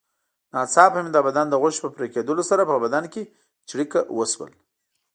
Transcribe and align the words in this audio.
ناڅاپه 0.53 0.99
مې 1.03 1.11
د 1.13 1.17
بدن 1.27 1.45
د 1.49 1.55
غوښې 1.61 1.79
په 1.83 1.89
پرېکېدلو 1.95 2.43
سره 2.49 2.61
په 2.69 2.75
بدن 2.83 3.03
کې 3.13 3.21
څړیکه 3.69 3.99
وشول. 4.17 4.51